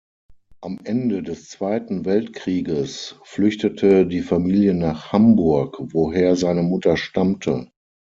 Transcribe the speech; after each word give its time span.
Am 0.61 0.79
Ende 0.83 1.21
des 1.21 1.49
Zweiten 1.49 2.05
Weltkrieges 2.05 3.19
flüchtete 3.23 4.07
die 4.07 4.23
Familie 4.23 4.73
nach 4.73 5.11
Hamburg, 5.11 5.77
woher 5.79 6.35
seine 6.35 6.63
Mutter 6.63 6.97
stammte. 6.97 7.69